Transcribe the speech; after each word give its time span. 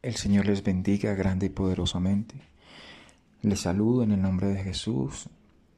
El 0.00 0.14
Señor 0.14 0.46
les 0.46 0.62
bendiga 0.62 1.14
grande 1.14 1.46
y 1.46 1.48
poderosamente. 1.48 2.36
Les 3.42 3.58
saludo 3.58 4.04
en 4.04 4.12
el 4.12 4.22
nombre 4.22 4.46
de 4.46 4.62
Jesús. 4.62 5.28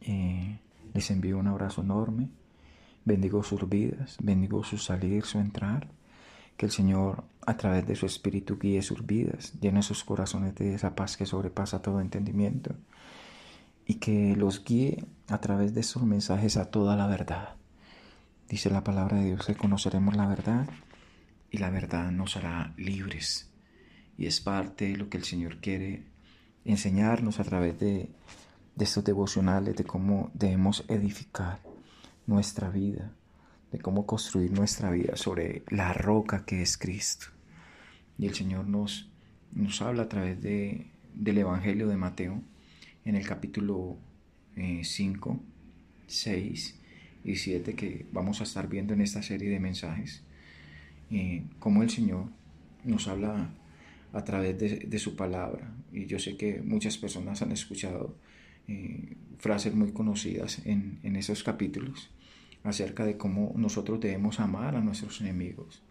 les 0.02 1.10
envío 1.10 1.38
un 1.38 1.46
abrazo 1.46 1.80
enorme. 1.80 2.28
Bendigo 3.06 3.42
sus 3.42 3.66
vidas, 3.66 4.18
bendigo 4.22 4.62
su 4.62 4.76
salir, 4.76 5.24
su 5.24 5.38
entrar. 5.38 5.88
Que 6.58 6.66
el 6.66 6.72
Señor, 6.72 7.24
a 7.46 7.56
través 7.56 7.86
de 7.86 7.96
su 7.96 8.04
Espíritu, 8.04 8.58
guíe 8.58 8.82
sus 8.82 9.06
vidas, 9.06 9.54
llene 9.58 9.82
sus 9.82 10.04
corazones 10.04 10.54
de 10.54 10.74
esa 10.74 10.94
paz 10.94 11.16
que 11.16 11.24
sobrepasa 11.24 11.80
todo 11.80 12.00
entendimiento. 12.00 12.74
Y 13.86 13.94
que 13.94 14.36
los 14.36 14.62
guíe 14.62 15.02
a 15.28 15.40
través 15.40 15.72
de 15.72 15.82
sus 15.82 16.02
mensajes 16.02 16.58
a 16.58 16.66
toda 16.66 16.94
la 16.94 17.06
verdad. 17.06 17.54
Dice 18.50 18.68
la 18.68 18.84
palabra 18.84 19.16
de 19.16 19.24
Dios 19.24 19.46
que 19.46 19.54
conoceremos 19.54 20.14
la 20.14 20.26
verdad 20.26 20.68
y 21.50 21.56
la 21.56 21.70
verdad 21.70 22.10
nos 22.10 22.36
hará 22.36 22.74
libres. 22.76 23.49
Y 24.20 24.26
es 24.26 24.42
parte 24.42 24.86
de 24.86 24.98
lo 24.98 25.08
que 25.08 25.16
el 25.16 25.24
Señor 25.24 25.62
quiere 25.62 26.02
enseñarnos 26.66 27.40
a 27.40 27.44
través 27.44 27.80
de, 27.80 28.10
estos 28.78 29.02
devocionales, 29.02 29.76
de 29.76 29.84
cómo 29.84 30.30
debemos 30.34 30.84
edificar 30.88 31.58
nuestra 32.26 32.68
vida, 32.68 33.12
de 33.72 33.78
cómo 33.78 34.04
construir 34.04 34.52
nuestra 34.52 34.90
vida 34.90 35.16
sobre 35.16 35.62
la 35.68 35.94
roca 35.94 36.44
que 36.44 36.60
es 36.60 36.76
Cristo. 36.76 37.28
Y 38.18 38.26
el 38.26 38.34
Señor 38.34 38.66
nos, 38.66 39.08
nos 39.52 39.80
habla 39.80 40.02
a 40.02 40.08
través 40.10 40.42
de, 40.42 40.86
del 41.14 41.38
Evangelio 41.38 41.88
de 41.88 41.96
Mateo 41.96 42.42
en 43.06 43.16
el 43.16 43.26
capítulo 43.26 43.96
5, 44.54 45.30
eh, 45.32 45.38
6 46.08 46.78
y 47.24 47.36
7 47.36 47.74
que 47.74 48.06
vamos 48.12 48.42
a 48.42 48.44
estar 48.44 48.68
viendo 48.68 48.92
en 48.92 49.00
esta 49.00 49.22
serie 49.22 49.48
de 49.48 49.60
mensajes, 49.60 50.22
eh, 51.10 51.42
cómo 51.58 51.82
el 51.82 51.88
Señor 51.88 52.26
nos 52.84 53.08
habla 53.08 53.50
a 54.12 54.24
través 54.24 54.58
de, 54.58 54.98
su 54.98 55.16
palabra. 55.16 55.72
Y 55.92 56.06
yo 56.06 56.18
sé 56.18 56.36
que 56.36 56.60
muchas 56.62 56.98
personas 56.98 57.42
han 57.42 57.52
escuchado 57.52 58.16
eh, 58.68 59.16
frases 59.38 59.74
muy 59.74 59.92
conocidas 59.92 60.64
en, 60.66 61.00
esos 61.16 61.42
capítulos 61.42 62.10
acerca 62.62 63.04
de 63.04 63.16
cómo 63.16 63.52
nosotros 63.56 64.00
debemos 64.00 64.38
amar 64.38 64.76
a 64.76 64.80
nuestros 64.80 65.20
enemigos, 65.20 65.82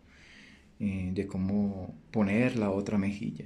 eh, 0.79 1.11
de 1.13 1.27
cómo 1.27 1.95
poner 2.11 2.57
la 2.57 2.69
otra 2.69 2.97
mejilla, 2.97 3.45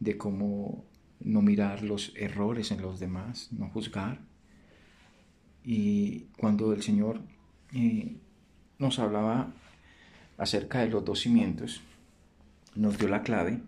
de 0.00 0.18
cómo 0.18 0.84
no 1.20 1.40
mirar 1.40 1.82
los 1.82 2.12
errores 2.16 2.72
en 2.72 2.82
los 2.82 2.98
demás, 2.98 3.48
no 3.52 3.68
juzgar, 3.68 4.20
y 5.64 6.26
cuando 6.36 6.72
el 6.72 6.82
Señor 6.82 7.20
eh, 7.72 8.16
nos 8.78 8.98
hablaba 8.98 9.54
acerca 10.36 10.80
de 10.80 10.90
los 10.90 11.04
dos 11.04 11.20
cimientos, 11.20 11.80
nos 12.74 12.98
dio 12.98 13.08
la 13.08 13.22
clave 13.22 13.60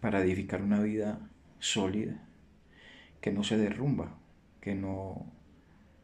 para 0.00 0.20
edificar 0.22 0.62
una 0.62 0.80
vida 0.80 1.18
sólida, 1.58 2.22
que 3.20 3.32
no 3.32 3.44
se 3.44 3.58
derrumba, 3.58 4.18
que 4.60 4.74
no, 4.74 5.26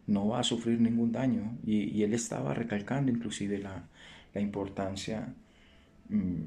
no 0.06 0.28
va 0.28 0.40
a 0.40 0.44
sufrir 0.44 0.80
ningún 0.80 1.12
daño. 1.12 1.58
Y, 1.64 2.02
él 2.02 2.12
estaba 2.14 2.54
recalcando 2.54 3.10
inclusive 3.10 3.58
la, 3.58 3.88
importancia 4.34 5.34
mm, 6.10 6.42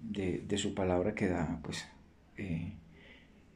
de, 0.00 0.56
su 0.56 0.74
palabra 0.74 1.14
que 1.14 1.28
da 1.28 1.60
pues, 1.62 1.86
eh, 2.38 2.72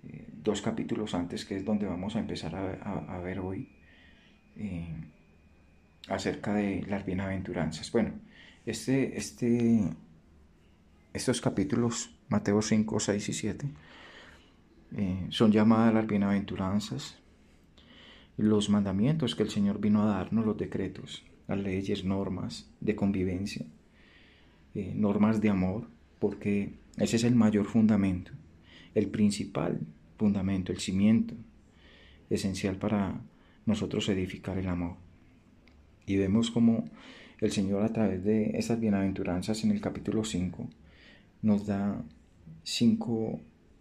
eh, 0.06 0.28
dos 0.42 0.60
capítulos 0.60 1.14
antes, 1.14 1.46
que 1.46 1.56
es 1.56 1.64
donde 1.64 1.86
vamos 1.86 2.14
a 2.16 2.18
empezar 2.18 2.54
a 2.54 3.18
ver 3.20 3.40
hoy 3.40 3.70
eh, 4.58 4.84
acerca 6.08 6.52
de 6.52 6.84
las 6.88 7.06
bienaventuranzas. 7.06 7.92
Bueno, 7.92 8.12
este, 8.66 9.16
este, 9.16 9.84
estos 11.18 11.40
capítulos, 11.40 12.10
Mateo 12.28 12.62
5, 12.62 13.00
6 13.00 13.28
y 13.28 13.32
7, 13.32 13.68
eh, 14.96 15.26
son 15.30 15.50
llamadas 15.50 15.92
las 15.92 16.06
bienaventuranzas, 16.06 17.18
los 18.36 18.70
mandamientos 18.70 19.34
que 19.34 19.42
el 19.42 19.50
Señor 19.50 19.80
vino 19.80 20.00
a 20.02 20.06
darnos, 20.06 20.46
los 20.46 20.56
decretos, 20.56 21.24
las 21.48 21.58
leyes, 21.58 22.04
normas 22.04 22.70
de 22.80 22.94
convivencia, 22.94 23.66
eh, 24.76 24.92
normas 24.94 25.40
de 25.40 25.50
amor, 25.50 25.88
porque 26.20 26.74
ese 26.98 27.16
es 27.16 27.24
el 27.24 27.34
mayor 27.34 27.66
fundamento, 27.66 28.30
el 28.94 29.08
principal 29.08 29.80
fundamento, 30.16 30.70
el 30.70 30.78
cimiento 30.78 31.34
esencial 32.30 32.76
para 32.76 33.20
nosotros 33.66 34.08
edificar 34.08 34.56
el 34.56 34.68
amor. 34.68 34.94
Y 36.06 36.16
vemos 36.16 36.52
como 36.52 36.84
el 37.40 37.50
Señor 37.50 37.82
a 37.82 37.92
través 37.92 38.22
de 38.22 38.56
esas 38.56 38.78
bienaventuranzas 38.78 39.64
en 39.64 39.72
el 39.72 39.80
capítulo 39.80 40.22
5 40.22 40.68
nos 41.42 41.66
da 41.66 42.02
cinco 42.62 43.40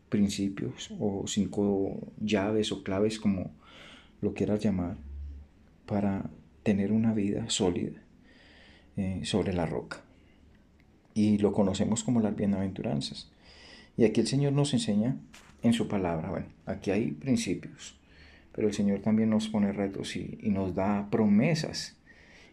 principios 0.10 0.92
o 1.00 1.26
cinco 1.28 2.14
llaves 2.20 2.72
o 2.72 2.84
claves 2.84 3.20
como 3.20 3.52
lo 4.22 4.34
quieras 4.34 4.64
llamar 4.64 4.98
para 5.86 6.30
tener 6.64 6.92
una 6.92 7.14
vida 7.14 7.50
sólida 7.50 8.02
eh, 8.96 9.22
sobre 9.24 9.54
la 9.54 9.66
roca. 9.66 10.02
Y 11.14 11.38
lo 11.40 11.52
conocemos 11.52 12.04
como 12.04 12.22
las 12.22 12.36
bienaventuranzas. 12.36 13.32
Y 13.98 14.06
aquí 14.06 14.22
el 14.22 14.28
Señor 14.28 14.54
nos 14.54 14.74
enseña 14.74 15.18
en 15.64 15.74
su 15.74 15.88
palabra. 15.88 16.30
Bueno, 16.30 16.48
aquí 16.66 16.92
hay 16.92 17.12
principios 17.12 17.98
pero 18.58 18.70
el 18.70 18.74
Señor 18.74 19.02
también 19.02 19.30
nos 19.30 19.50
pone 19.50 19.72
retos 19.72 20.16
y, 20.16 20.40
nos 20.46 20.74
da 20.74 21.10
promesas. 21.12 21.96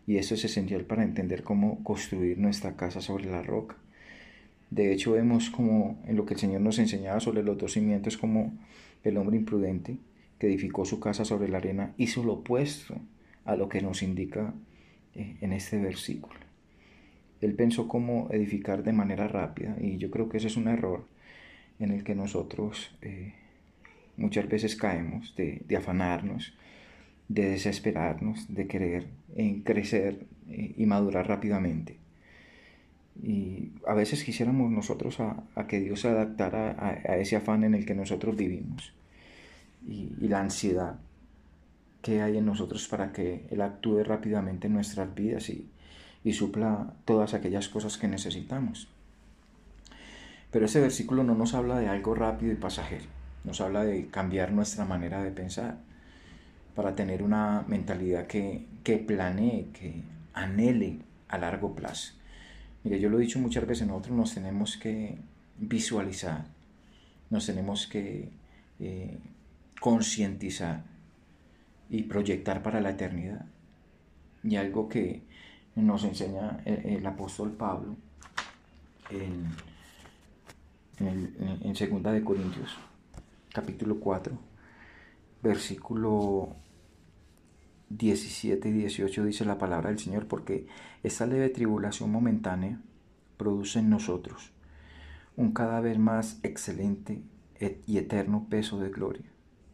Y 0.07 0.19
eso 0.19 0.35
es 0.35 0.45
esencial 0.45 0.85
para 0.85 1.03
entender 1.03 1.43
cómo 1.43 1.83
construir 1.83 2.37
nuestra 2.37 2.77
casa 2.77 3.01
sobre 3.01 3.25
la 3.25 3.41
roca. 3.41 3.77
De 4.75 4.93
hecho, 4.93 5.13
vemos 5.13 5.51
como 5.51 6.03
en 6.05 6.17
lo 6.17 6.27
que 6.27 6.35
el 6.35 6.41
Señor 6.41 6.61
nos 6.61 6.81
enseñaba 6.81 7.21
sobre 7.21 7.45
los 7.45 7.57
dos 7.57 7.75
cimientos, 7.75 8.19
como 8.19 8.59
el 9.05 9.17
hombre 9.19 9.37
imprudente 9.37 9.99
que 10.37 10.49
edificó 10.49 10.85
su 10.85 10.99
casa 10.99 11.25
sobre 11.25 11.49
la 11.49 11.59
arena 11.59 11.95
hizo 11.97 12.25
lo 12.25 12.33
opuesto 12.33 12.97
a 13.45 13.55
lo 13.55 13.69
que 13.69 13.81
nos 13.81 14.03
indica 14.03 14.53
eh, 15.15 15.37
en 15.41 15.53
este 15.53 15.79
versículo. 15.79 16.41
Él 17.41 17.55
pensó 17.55 17.87
cómo 17.87 18.27
edificar 18.33 18.83
de 18.83 18.93
manera 18.93 19.29
rápida 19.29 19.77
y 19.81 19.97
yo 19.99 20.11
creo 20.11 20.29
que 20.29 20.39
ese 20.39 20.49
es 20.49 20.57
un 20.57 20.67
error 20.67 21.07
en 21.79 21.93
el 21.93 22.03
que 22.03 22.17
nosotros 22.17 22.97
eh, 23.01 23.35
muchas 24.17 24.49
veces 24.49 24.75
caemos 24.75 25.37
de, 25.37 25.65
afanarnos, 25.77 26.59
de 27.29 27.51
desesperarnos, 27.51 28.53
de 28.53 28.67
querer 28.67 29.07
en 29.37 29.63
crecer 29.63 30.27
eh, 30.49 30.75
y 30.77 30.85
madurar 30.87 31.29
rápidamente. 31.29 32.04
Y 33.23 33.73
a 33.87 33.95
veces 33.95 34.25
quisiéramos 34.25 34.71
nosotros 34.71 35.21
a, 35.21 35.67
que 35.67 35.81
Dios 35.81 36.01
se 36.01 36.09
adaptara 36.09 36.77
a, 36.79 37.17
ese 37.17 37.37
afán 37.37 37.65
en 37.65 37.75
el 37.75 37.87
que 37.87 37.95
nosotros 37.95 38.37
vivimos 38.37 38.93
y, 39.87 40.11
la 40.29 40.41
ansiedad 40.41 40.97
que 42.03 42.21
hay 42.21 42.37
en 42.37 42.47
nosotros 42.47 42.87
para 42.89 43.13
que 43.13 43.47
Él 43.51 43.63
actúe 43.63 44.03
rápidamente 44.03 44.67
en 44.67 44.75
nuestras 44.75 45.15
vidas 45.15 45.49
y, 45.51 45.71
supla 46.33 46.95
todas 47.05 47.35
aquellas 47.35 47.69
cosas 47.69 47.99
que 47.99 48.09
necesitamos. 48.09 48.89
Pero 50.51 50.67
ese 50.67 50.81
versículo 50.81 51.23
no 51.23 51.35
nos 51.35 51.55
habla 51.55 51.79
de 51.79 51.89
algo 51.89 52.15
rápido 52.15 52.53
y 52.53 52.57
pasajero 52.57 53.05
nos 53.45 53.61
habla 53.61 53.85
de 53.85 54.07
cambiar 54.09 54.53
nuestra 54.53 54.85
manera 54.85 55.23
de 55.23 55.31
pensar 55.31 55.77
para 56.75 56.97
tener 56.97 57.23
una 57.23 57.65
mentalidad 57.69 58.27
que, 58.27 58.67
que 58.83 58.97
planee, 58.97 59.69
que 59.73 60.03
anhele 60.33 60.99
a 61.29 61.39
largo 61.39 61.75
plazo. 61.75 62.15
Mire, 62.85 63.01
yo 63.01 63.09
lo 63.09 63.19
he 63.19 63.23
dicho 63.23 63.39
muchas 63.39 63.67
veces, 63.67 63.87
nosotros 63.87 64.17
nos 64.17 64.35
tenemos 64.35 64.77
que 64.77 65.19
visualizar, 65.59 66.45
nos 67.31 67.47
tenemos 67.47 67.87
que 67.87 68.29
eh, 68.79 69.19
concientizar 69.81 70.85
y 71.89 72.03
proyectar 72.03 72.63
para 72.63 72.81
la 72.83 72.91
eternidad. 72.91 73.47
Y 74.43 74.57
algo 74.57 74.89
que 74.89 75.23
nos 75.77 76.05
enseña 76.05 76.61
el, 76.67 77.05
apóstol 77.07 77.53
Pablo 77.53 77.97
en, 79.11 79.47
en, 81.01 81.75
Segunda 81.75 82.13
de 82.13 82.23
Corintios 82.23 82.77
capítulo 83.53 83.99
4, 83.99 84.37
versículo 85.43 86.55
17 87.91 88.69
y 88.69 88.73
18 88.73 89.25
dice 89.25 89.45
la 89.45 89.59
palabra 89.59 89.91
del 89.91 89.99
Señor, 89.99 90.27
porque 90.27 90.67
esta 91.03 91.27
leve 91.27 91.49
tribulación 91.49 92.11
momentánea 92.11 92.81
produce 93.37 93.81
en 93.81 93.91
nosotros 93.91 94.53
un 95.37 95.53
cada 95.53 95.81
vez 95.81 95.99
más 95.99 96.39
excelente 96.43 97.23
y 97.87 97.99
eterno 97.99 98.47
peso 98.49 98.79
de 98.79 98.91
gloria, 98.91 99.25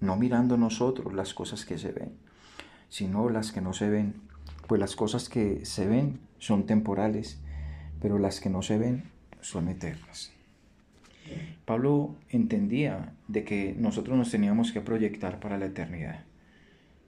no 0.00 0.16
mirando 0.16 0.56
nosotros 0.56 1.12
las 1.12 1.34
cosas 1.34 1.64
que 1.64 1.78
se 1.78 1.92
ven, 1.92 2.12
sino 2.88 3.28
las 3.28 3.52
que 3.52 3.60
no 3.60 3.72
se 3.72 3.90
ven, 3.90 4.14
pues 4.66 4.80
las 4.80 4.96
cosas 4.96 5.28
que 5.28 5.64
se 5.64 5.86
ven 5.86 6.20
son 6.38 6.66
temporales, 6.66 7.38
pero 8.00 8.18
las 8.18 8.40
que 8.40 8.50
no 8.50 8.62
se 8.62 8.78
ven 8.78 9.04
son 9.40 9.68
eternas. 9.68 10.32
Pablo 11.64 12.16
entendía 12.30 13.12
de 13.28 13.44
que 13.44 13.74
nosotros 13.78 14.16
nos 14.16 14.30
teníamos 14.30 14.72
que 14.72 14.80
proyectar 14.80 15.40
para 15.40 15.58
la 15.58 15.66
eternidad. 15.66 16.24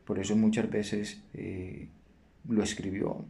Por 0.05 0.19
eso 0.19 0.37
muchas 0.37 0.71
veces 0.71 1.23
eh, 1.35 1.89
lo 2.49 2.63
escribió 2.63 3.25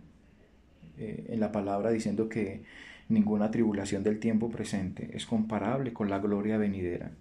eh, 0.98 1.26
en 1.28 1.40
la 1.40 1.52
palabra 1.52 1.90
diciendo 1.90 2.28
que 2.28 2.62
ninguna 3.08 3.50
tribulación 3.50 4.02
del 4.02 4.18
tiempo 4.18 4.50
presente 4.50 5.10
es 5.14 5.26
comparable 5.26 5.92
con 5.92 6.08
la 6.08 6.18
gloria 6.18 6.56
venidera 6.56 7.12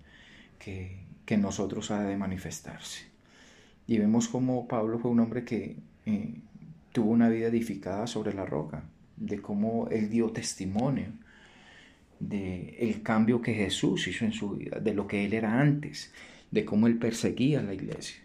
que, 0.57 1.00
que 1.25 1.38
nosotros 1.38 1.92
ha 1.92 2.03
de 2.03 2.18
manifestarse. 2.18 3.06
Y 3.88 3.98
vemos 3.98 4.27
como 4.27 4.68
Pablo 4.68 5.00
fue 5.00 5.12
un 5.12 5.19
hombre 5.19 5.44
que 5.44 5.75
eh, 6.06 6.36
tuvo 6.92 7.12
una 7.12 7.30
vida 7.30 7.48
edificada 7.48 8.07
sobre 8.07 8.33
la 8.33 8.45
roca, 8.45 8.83
de 9.18 9.42
cómo 9.42 9.88
él 9.89 10.09
dio 10.09 10.31
testimonio 10.31 11.09
de 12.19 12.77
el 12.80 13.01
cambio 13.01 13.42
que 13.42 13.53
Jesús 13.53 14.07
hizo 14.07 14.25
en 14.25 14.33
su 14.33 14.51
vida, 14.51 14.80
de 14.80 14.94
lo 14.94 15.07
que 15.07 15.25
él 15.25 15.33
era 15.33 15.59
antes, 15.59 16.13
de 16.51 16.65
cómo 16.65 16.88
él 16.88 16.98
perseguía 16.98 17.59
a 17.59 17.63
la 17.63 17.74
iglesia, 17.74 18.21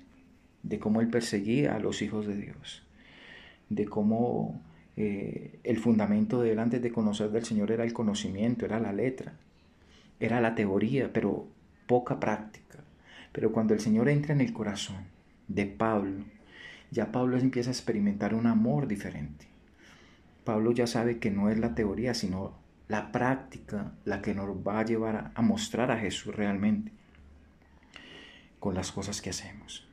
de 0.68 0.78
cómo 0.78 1.00
él 1.00 1.08
perseguía 1.08 1.76
a 1.76 1.78
los 1.78 2.02
hijos 2.02 2.26
de 2.26 2.36
Dios, 2.36 2.82
de 3.68 3.86
cómo 3.86 4.60
eh, 4.96 5.58
el 5.62 5.78
fundamento 5.78 6.40
de 6.40 6.52
él 6.52 6.58
antes 6.58 6.82
de 6.82 6.90
conocer 6.90 7.30
del 7.30 7.44
Señor 7.44 7.70
era 7.70 7.84
el 7.84 7.92
conocimiento, 7.92 8.64
era 8.64 8.80
la 8.80 8.92
letra, 8.92 9.34
era 10.18 10.40
la 10.40 10.54
teoría, 10.54 11.12
pero 11.12 11.46
poca 11.86 12.18
práctica. 12.18 12.78
Pero 13.32 13.52
cuando 13.52 13.74
el 13.74 13.80
Señor 13.80 14.08
entra 14.08 14.34
en 14.34 14.40
el 14.40 14.52
corazón 14.52 15.04
de 15.46 15.66
Pablo, 15.66 16.24
ya 16.90 17.12
Pablo 17.12 17.38
empieza 17.38 17.70
a 17.70 17.72
experimentar 17.72 18.34
un 18.34 18.46
amor 18.46 18.88
diferente. 18.88 19.46
Pablo 20.44 20.72
ya 20.72 20.86
sabe 20.86 21.18
que 21.18 21.30
no 21.30 21.50
es 21.50 21.58
la 21.58 21.74
teoría, 21.74 22.14
sino 22.14 22.54
la 22.88 23.12
práctica 23.12 23.92
la 24.04 24.22
que 24.22 24.34
nos 24.34 24.48
va 24.48 24.80
a 24.80 24.84
llevar 24.84 25.32
a, 25.34 25.42
mostrar 25.42 25.90
a 25.90 25.98
Jesús 25.98 26.34
realmente 26.34 26.92
con 28.58 28.74
las 28.74 28.92
cosas 28.92 29.20
que 29.20 29.30
hacemos. 29.30 29.86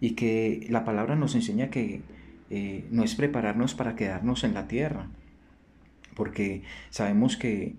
Y 0.00 0.10
que 0.12 0.66
la 0.70 0.84
palabra 0.84 1.16
nos 1.16 1.34
enseña 1.34 1.70
que 1.70 2.02
eh, 2.50 2.86
no 2.90 3.02
es 3.02 3.14
prepararnos 3.14 3.74
para 3.74 3.96
quedarnos 3.96 4.44
en 4.44 4.54
la 4.54 4.68
tierra, 4.68 5.08
porque 6.14 6.62
sabemos 6.90 7.36
que 7.36 7.76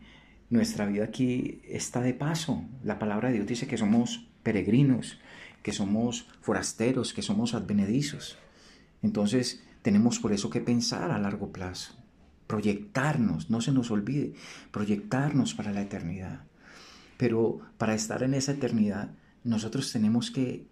nuestra 0.49 0.85
vida 0.85 1.05
aquí 1.05 1.61
está 1.65 2.01
de 2.01 2.13
paso. 2.13 2.63
La 2.83 2.99
palabra 2.99 3.29
de 3.29 3.35
Dios 3.35 3.47
dice 3.47 3.67
que 3.67 3.77
somos 3.77 4.27
peregrinos, 4.43 5.19
que 5.63 5.71
somos 5.71 6.27
forasteros, 6.41 7.13
que 7.13 7.21
somos 7.21 7.53
advenedizos. 7.53 8.37
Entonces 9.01 9.63
tenemos 9.81 10.19
por 10.19 10.33
eso 10.33 10.49
que 10.49 10.61
pensar 10.61 11.11
a 11.11 11.19
largo 11.19 11.51
plazo 11.51 11.99
proyectarnos, 12.49 13.51
no 13.51 13.61
se 13.61 13.71
nos 13.71 13.91
olvide, 13.91 14.33
proyectarnos 14.71 15.53
para 15.53 15.71
la 15.71 15.83
eternidad. 15.83 16.45
Pero 17.15 17.59
para 17.77 17.93
estar 17.93 18.23
en 18.23 18.33
esa 18.33 18.53
eternidad, 18.53 19.11
nosotros 19.43 19.91
tenemos 19.93 20.31
que 20.31 20.65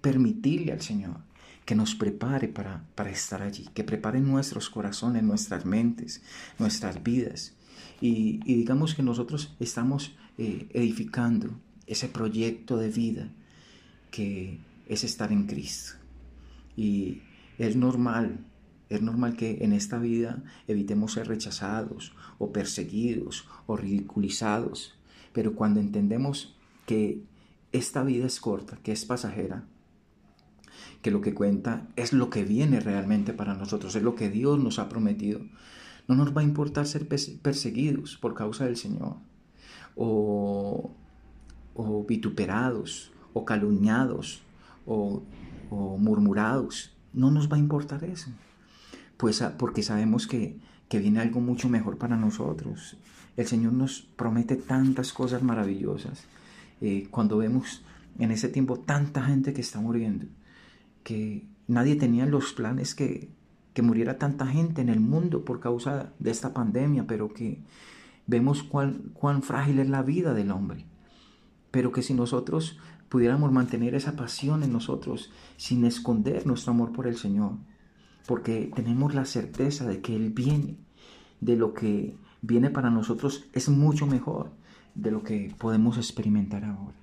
permitirle 0.00 0.72
al 0.72 0.80
Señor 0.80 1.18
que 1.64 1.74
nos 1.74 1.94
prepare 1.94 2.48
para, 2.48 2.84
para 2.94 3.10
estar 3.10 3.42
allí, 3.42 3.68
que 3.74 3.84
prepare 3.84 4.20
nuestros 4.20 4.70
corazones, 4.70 5.22
nuestras 5.22 5.64
mentes, 5.64 6.22
nuestras 6.58 7.02
vidas. 7.02 7.54
Y, 8.00 8.38
digamos 8.44 8.94
que 8.94 9.02
nosotros 9.02 9.54
estamos 9.60 10.16
eh, 10.38 10.68
edificando 10.72 11.50
ese 11.86 12.08
proyecto 12.08 12.76
de 12.76 12.88
vida 12.88 13.28
que 14.10 14.58
es 14.88 15.04
estar 15.04 15.32
en 15.32 15.46
Cristo. 15.46 15.94
Y 16.76 17.22
es 17.58 17.76
normal 17.76 18.44
es 18.90 19.00
normal 19.02 19.36
que 19.36 19.58
en 19.60 19.72
esta 19.72 19.98
vida 19.98 20.42
evitemos 20.66 21.12
ser 21.12 21.28
rechazados 21.28 22.12
o 22.38 22.52
perseguidos 22.52 23.48
o 23.66 23.76
ridiculizados, 23.76 24.98
pero 25.32 25.54
cuando 25.54 25.78
entendemos 25.78 26.56
que 26.86 27.22
esta 27.70 28.02
vida 28.02 28.26
es 28.26 28.40
corta, 28.40 28.78
que 28.82 28.90
es 28.90 29.04
pasajera, 29.04 29.64
que 31.02 31.10
lo 31.10 31.20
que 31.20 31.34
cuenta 31.34 31.86
es 31.96 32.12
lo 32.12 32.30
que 32.30 32.44
viene 32.44 32.80
realmente 32.80 33.32
para 33.32 33.54
nosotros, 33.54 33.94
es 33.94 34.02
lo 34.02 34.14
que 34.14 34.28
Dios 34.28 34.58
nos 34.58 34.78
ha 34.78 34.88
prometido, 34.88 35.40
no 36.08 36.14
nos 36.14 36.36
va 36.36 36.40
a 36.40 36.44
importar 36.44 36.86
ser 36.86 37.06
perseguidos 37.08 38.16
por 38.16 38.34
causa 38.34 38.64
del 38.64 38.76
Señor, 38.76 39.16
o, 39.96 40.90
vituperados, 42.08 43.12
o 43.32 43.44
calumniados, 43.44 44.42
o 44.86 45.22
murmurados. 45.70 46.92
No 47.12 47.30
nos 47.30 47.50
va 47.50 47.56
a 47.56 47.60
importar 47.60 48.04
eso 48.04 48.30
pues 49.20 49.44
porque 49.58 49.82
sabemos 49.82 50.26
que, 50.26 50.56
viene 50.90 51.20
algo 51.20 51.40
mucho 51.40 51.68
mejor 51.68 51.98
para 51.98 52.16
nosotros. 52.16 52.96
El 53.36 53.46
Señor 53.46 53.74
nos 53.74 54.00
promete 54.00 54.56
tantas 54.56 55.12
cosas 55.12 55.42
maravillosas. 55.42 56.24
Eh, 56.80 57.06
cuando 57.10 57.36
vemos 57.36 57.82
en 58.18 58.30
ese 58.30 58.48
tiempo 58.48 58.78
tanta 58.78 59.22
gente 59.22 59.52
que 59.52 59.60
está 59.60 59.78
muriendo, 59.78 60.24
que 61.02 61.46
nadie 61.66 61.96
tenía 61.96 62.26
los 62.26 62.52
planes 62.52 62.94
que, 62.94 63.30
que 63.72 63.82
muriera 63.82 64.18
tanta 64.18 64.46
gente 64.46 64.80
en 64.80 64.88
el 64.88 65.00
mundo 65.00 65.44
por 65.44 65.60
causa 65.60 66.12
de 66.18 66.30
esta 66.30 66.52
pandemia, 66.52 67.06
pero 67.06 67.32
que 67.32 67.62
vemos 68.26 68.62
cuán, 68.62 69.10
cuán 69.14 69.42
frágil 69.42 69.78
es 69.78 69.88
la 69.88 70.02
vida 70.02 70.34
del 70.34 70.50
hombre. 70.50 70.86
Pero 71.70 71.92
que 71.92 72.02
si 72.02 72.14
nosotros 72.14 72.78
pudiéramos 73.08 73.52
mantener 73.52 73.94
esa 73.94 74.16
pasión 74.16 74.62
en 74.62 74.72
nosotros, 74.72 75.32
sin 75.56 75.84
esconder 75.84 76.46
nuestro 76.46 76.72
amor 76.72 76.92
por 76.92 77.06
el 77.06 77.16
Señor, 77.16 77.54
porque 78.26 78.70
tenemos 78.74 79.14
la 79.14 79.24
certeza 79.24 79.86
de 79.86 80.00
que 80.00 80.14
Él 80.14 80.30
viene, 80.30 80.78
de 81.40 81.56
lo 81.56 81.74
que 81.74 82.16
viene 82.42 82.70
para 82.70 82.90
nosotros 82.90 83.48
es 83.52 83.68
mucho 83.68 84.06
mejor 84.06 84.52
de 84.94 85.10
lo 85.10 85.22
que 85.22 85.54
podemos 85.58 85.96
experimentar 85.96 86.64
ahora. 86.64 86.99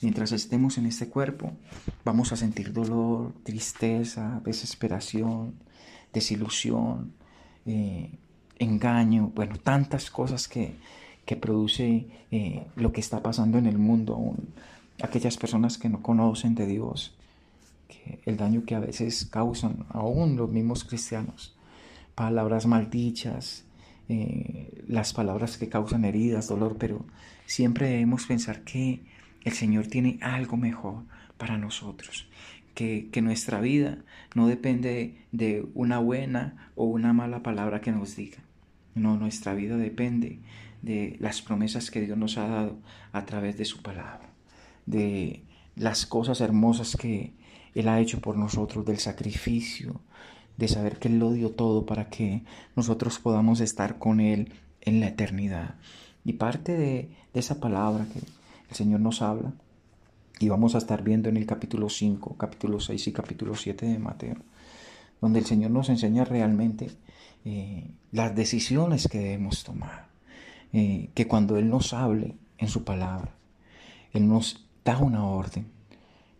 Mientras 0.00 0.32
estemos 0.32 0.78
en 0.78 0.86
este 0.86 1.08
cuerpo, 1.08 1.52
vamos 2.04 2.32
a 2.32 2.36
sentir 2.36 2.72
dolor, 2.72 3.32
tristeza, 3.42 4.40
desesperación, 4.44 5.54
desilusión, 6.12 7.12
eh, 7.66 8.10
engaño, 8.58 9.32
bueno, 9.34 9.56
tantas 9.56 10.10
cosas 10.10 10.46
que, 10.46 10.76
que 11.24 11.36
produce 11.36 12.06
eh, 12.30 12.66
lo 12.76 12.92
que 12.92 13.00
está 13.00 13.22
pasando 13.22 13.58
en 13.58 13.66
el 13.66 13.78
mundo, 13.78 14.36
aquellas 15.02 15.36
personas 15.36 15.78
que 15.78 15.88
no 15.88 16.00
conocen 16.00 16.54
de 16.54 16.66
Dios, 16.66 17.14
el 18.24 18.36
daño 18.36 18.64
que 18.64 18.74
a 18.74 18.80
veces 18.80 19.26
causan 19.26 19.84
aún 19.90 20.36
los 20.36 20.48
mismos 20.48 20.84
cristianos. 20.84 21.56
Palabras 22.14 22.66
maldichas, 22.66 23.64
eh, 24.08 24.84
las 24.86 25.12
palabras 25.12 25.58
que 25.58 25.68
causan 25.68 26.04
heridas, 26.04 26.48
dolor, 26.48 26.76
pero 26.78 27.04
siempre 27.46 27.88
debemos 27.88 28.26
pensar 28.26 28.62
que 28.62 29.02
el 29.44 29.52
Señor 29.52 29.86
tiene 29.86 30.18
algo 30.20 30.56
mejor 30.56 31.04
para 31.36 31.58
nosotros, 31.58 32.28
que, 32.74 33.08
que, 33.10 33.22
nuestra 33.22 33.60
vida 33.60 33.98
no 34.34 34.46
depende 34.46 35.26
de 35.32 35.66
una 35.74 35.98
buena 35.98 36.70
o 36.74 36.84
una 36.84 37.12
mala 37.12 37.42
palabra 37.42 37.80
que 37.80 37.92
nos 37.92 38.16
diga. 38.16 38.38
No, 38.94 39.16
nuestra 39.16 39.54
vida 39.54 39.76
depende 39.76 40.40
de 40.82 41.16
las 41.20 41.42
promesas 41.42 41.90
que 41.90 42.00
Dios 42.00 42.18
nos 42.18 42.38
ha 42.38 42.48
dado 42.48 42.78
a 43.12 43.24
través 43.24 43.56
de 43.56 43.64
su 43.64 43.82
palabra, 43.82 44.30
de 44.86 45.42
las 45.76 46.06
cosas 46.06 46.40
hermosas 46.40 46.96
que, 46.96 47.32
él 47.78 47.88
ha 47.88 48.00
hecho 48.00 48.20
por 48.20 48.36
nosotros, 48.36 48.84
del 48.84 48.98
sacrificio, 48.98 50.00
de 50.56 50.66
saber 50.66 50.98
que 50.98 51.06
Él 51.06 51.20
lo 51.20 51.30
dio 51.32 51.50
todo 51.50 51.86
para 51.86 52.08
que 52.08 52.42
nosotros 52.74 53.20
podamos 53.20 53.60
estar 53.60 53.98
con 53.98 54.18
Él 54.18 54.52
en 54.80 54.98
la 54.98 55.06
eternidad. 55.06 55.76
Y 56.24 56.32
parte 56.32 56.76
de, 56.76 57.08
esa 57.34 57.60
palabra 57.60 58.04
que 58.12 58.18
el 58.68 58.76
Señor 58.76 59.00
nos 59.00 59.22
habla, 59.22 59.52
y 60.40 60.48
vamos 60.48 60.74
a 60.74 60.78
estar 60.78 61.02
viendo 61.02 61.28
en 61.28 61.36
el 61.36 61.46
capítulo 61.46 61.88
5, 61.88 62.36
capítulo 62.36 62.78
6 62.78 63.08
y 63.08 63.12
capítulo 63.12 63.54
7 63.54 63.86
de 63.86 63.98
Mateo, 63.98 64.36
donde 65.20 65.40
el 65.40 65.46
Señor 65.46 65.72
nos 65.72 65.88
enseña 65.88 66.24
realmente 66.24 66.90
eh, 67.44 67.90
las 68.12 68.36
decisiones 68.36 69.08
que 69.08 69.18
debemos 69.18 69.64
tomar. 69.64 70.08
Eh, 70.72 71.10
que 71.14 71.26
cuando 71.26 71.56
Él 71.56 71.70
nos 71.70 71.94
hable 71.94 72.36
en 72.58 72.68
su 72.68 72.84
palabra, 72.84 73.34
Él 74.12 74.28
nos 74.28 74.66
da 74.84 74.98
una 74.98 75.24
orden 75.24 75.66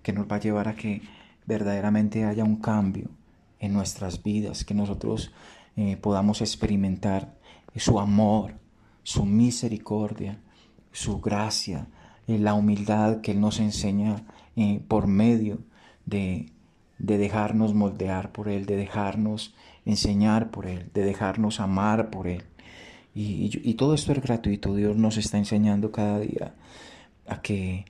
que 0.02 0.12
nos 0.12 0.30
va 0.30 0.36
a 0.36 0.40
llevar 0.40 0.68
a 0.68 0.76
que 0.76 1.02
verdaderamente 1.46 2.24
haya 2.24 2.44
un 2.44 2.56
cambio 2.56 3.08
en 3.58 3.72
nuestras 3.72 4.22
vidas, 4.22 4.64
que 4.64 4.74
nosotros 4.74 5.32
eh, 5.76 5.96
podamos 5.96 6.40
experimentar 6.40 7.34
su 7.74 7.98
amor, 7.98 8.54
su 9.02 9.24
misericordia, 9.24 10.40
su 10.92 11.20
gracia, 11.20 11.88
eh, 12.28 12.38
la 12.38 12.54
humildad 12.54 13.20
que 13.20 13.32
Él 13.32 13.40
nos 13.40 13.58
enseña 13.58 14.24
eh, 14.54 14.80
por 14.86 15.08
medio 15.08 15.58
de, 16.06 16.52
de 16.98 17.18
dejarnos 17.18 17.74
moldear 17.74 18.30
por 18.30 18.48
Él, 18.48 18.66
de 18.66 18.76
dejarnos 18.76 19.54
enseñar 19.84 20.50
por 20.50 20.66
Él, 20.66 20.90
de 20.94 21.02
dejarnos 21.02 21.58
amar 21.58 22.10
por 22.10 22.28
Él. 22.28 22.44
Y, 23.14 23.74
todo 23.74 23.94
esto 23.94 24.12
es 24.12 24.22
gratuito. 24.22 24.76
Dios 24.76 24.96
nos 24.96 25.16
está 25.16 25.38
enseñando 25.38 25.90
cada 25.90 26.20
día 26.20 26.54
a 27.26 27.42
que 27.42 27.84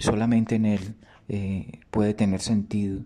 solamente 0.00 0.56
en 0.56 0.66
Él 0.66 0.96
eh, 1.28 1.80
puede 1.90 2.14
tener 2.14 2.40
sentido 2.40 3.00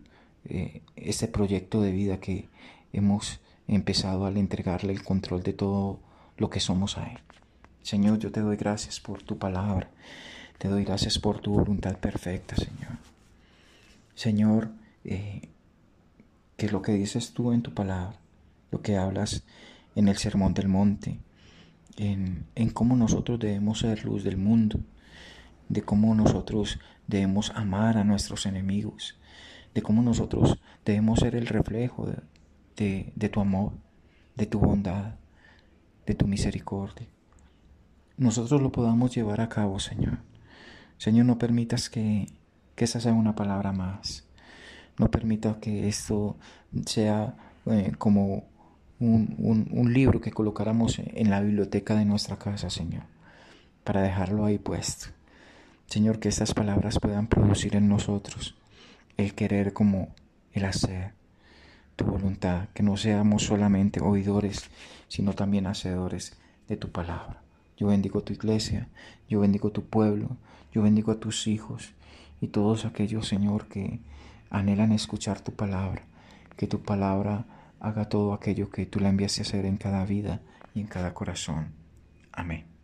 eh, 0.46 0.82
este 0.96 1.28
proyecto 1.28 1.80
de 1.80 1.92
vida 1.92 2.18
que 2.18 2.48
hemos 2.92 3.40
empezado 3.68 4.26
al 4.26 4.36
entregarle 4.36 4.92
el 4.92 5.02
control 5.02 5.42
de 5.42 5.52
todo 5.52 6.00
lo 6.36 6.50
que 6.50 6.60
somos 6.60 6.98
a 6.98 7.04
Él. 7.04 7.18
Señor, 7.86 8.18
yo 8.18 8.32
te 8.32 8.40
doy 8.40 8.56
gracias 8.56 8.98
por 8.98 9.22
tu 9.22 9.38
palabra, 9.38 9.88
te 10.58 10.66
doy 10.66 10.82
gracias 10.82 11.20
por 11.20 11.38
tu 11.38 11.52
voluntad 11.52 11.96
perfecta, 11.98 12.56
Señor. 12.56 12.98
Señor, 14.16 14.70
eh, 15.04 15.42
que 16.56 16.68
lo 16.68 16.82
que 16.82 16.90
dices 16.90 17.32
tú 17.32 17.52
en 17.52 17.62
tu 17.62 17.72
palabra, 17.74 18.18
lo 18.72 18.82
que 18.82 18.96
hablas 18.96 19.44
en 19.94 20.08
el 20.08 20.16
Sermón 20.16 20.52
del 20.52 20.66
Monte, 20.66 21.20
en, 21.96 22.46
en 22.56 22.70
cómo 22.70 22.96
nosotros 22.96 23.38
debemos 23.38 23.78
ser 23.78 24.04
luz 24.04 24.24
del 24.24 24.36
mundo, 24.36 24.80
de 25.68 25.82
cómo 25.82 26.12
nosotros 26.16 26.80
debemos 27.06 27.52
amar 27.54 27.98
a 27.98 28.02
nuestros 28.02 28.46
enemigos, 28.46 29.16
de 29.74 29.82
cómo 29.82 30.02
nosotros 30.02 30.58
debemos 30.84 31.20
ser 31.20 31.36
el 31.36 31.46
reflejo 31.46 32.12
de, 32.74 33.12
de, 33.14 33.28
tu 33.28 33.40
amor, 33.40 33.74
de 34.34 34.46
tu 34.46 34.58
bondad, 34.58 35.14
de 36.04 36.14
tu 36.16 36.26
misericordia. 36.26 37.06
Nosotros 38.18 38.62
lo 38.62 38.72
podamos 38.72 39.14
llevar 39.14 39.40
a 39.40 39.48
cabo, 39.48 39.78
Señor. 39.78 40.18
Señor, 40.96 41.26
no 41.26 41.38
permitas 41.38 41.90
que, 41.90 42.28
que 42.74 42.84
esa 42.84 43.00
sea 43.00 43.12
una 43.12 43.34
palabra 43.34 43.72
más. 43.72 44.24
No 44.98 45.10
permita 45.10 45.60
que 45.60 45.88
esto 45.88 46.36
sea 46.86 47.36
eh, 47.66 47.92
como 47.98 48.44
un, 48.98 49.68
un, 49.70 49.92
libro 49.92 50.22
que 50.22 50.30
colocáramos 50.30 50.98
en 50.98 51.28
la 51.28 51.40
biblioteca 51.40 51.94
de 51.94 52.06
nuestra 52.06 52.38
casa, 52.38 52.70
Señor, 52.70 53.02
para 53.84 54.00
dejarlo 54.00 54.46
ahí 54.46 54.56
puesto. 54.56 55.08
Señor, 55.86 56.18
que 56.18 56.30
estas 56.30 56.54
palabras 56.54 56.98
puedan 56.98 57.26
producir 57.26 57.76
en 57.76 57.88
nosotros 57.88 58.54
el 59.18 59.34
querer 59.34 59.74
como 59.74 60.14
el 60.52 60.64
hacer, 60.64 61.12
tu 61.96 62.06
voluntad, 62.06 62.68
que 62.72 62.82
no 62.82 62.96
seamos 62.96 63.44
solamente 63.44 64.00
oidores, 64.00 64.70
sino 65.08 65.34
también 65.34 65.66
hacedores 65.66 66.38
de 66.68 66.76
tu 66.78 66.90
palabra. 66.90 67.45
Yo 67.76 67.88
bendigo 67.88 68.22
tu 68.22 68.32
iglesia, 68.32 68.88
yo 69.28 69.40
bendigo 69.40 69.70
tu 69.70 69.84
pueblo, 69.84 70.36
yo 70.72 70.82
bendigo 70.82 71.12
a 71.12 71.20
tus 71.20 71.46
hijos 71.46 71.92
y 72.40 72.48
todos 72.48 72.84
aquellos, 72.84 73.28
Señor, 73.28 73.66
que 73.66 74.00
anhelan 74.50 74.92
escuchar 74.92 75.40
tu 75.40 75.52
palabra, 75.52 76.02
que 76.56 76.66
tu 76.66 76.82
palabra 76.82 77.46
haga 77.80 78.08
todo 78.08 78.32
aquello 78.32 78.70
que 78.70 78.86
tú 78.86 79.00
le 79.00 79.08
enviaste 79.08 79.40
a 79.40 79.44
hacer 79.44 79.66
en 79.66 79.76
cada 79.76 80.04
vida 80.04 80.40
y 80.74 80.80
en 80.80 80.86
cada 80.86 81.14
corazón. 81.14 81.72
Amén. 82.32 82.75